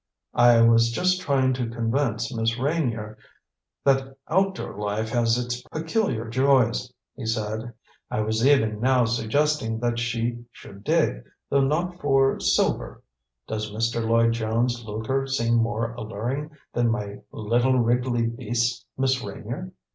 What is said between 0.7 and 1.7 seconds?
just trying to